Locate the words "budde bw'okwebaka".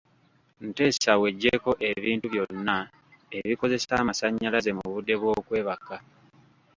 4.93-5.95